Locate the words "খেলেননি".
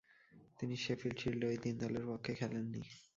2.35-2.81